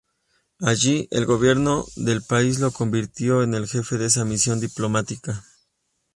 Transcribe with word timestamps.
Allí, 0.61 1.07
el 1.11 1.27
Gobierno 1.27 1.85
del 1.95 2.23
país 2.23 2.57
lo 2.59 2.71
convirtió 2.71 3.43
en 3.43 3.53
el 3.53 3.67
jefe 3.67 3.99
de 3.99 4.07
esa 4.07 4.25
misión 4.25 4.59
diplomática. 4.59 5.43